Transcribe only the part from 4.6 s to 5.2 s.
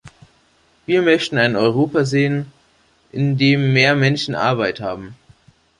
haben.